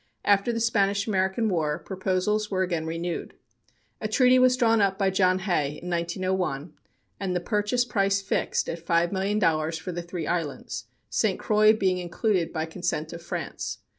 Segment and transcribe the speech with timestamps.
[0.25, 3.35] After the Spanish American War, proposals were again renewed.
[4.01, 6.73] A treaty was drawn up by John Hay in 1901,
[7.19, 11.37] and the purchase price fixed at five million dollars for the three islands, St.
[11.39, 13.77] Croix being included by consent of France.